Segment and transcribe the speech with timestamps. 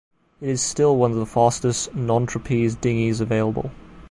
[0.41, 3.69] It is still one of the fastest non-trapeze dinghies available.